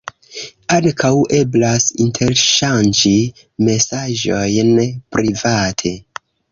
Ankaŭ 0.77 1.11
eblas 1.39 1.85
interŝanĝi 2.05 3.15
mesaĝojn 3.69 4.77
private. 5.17 5.97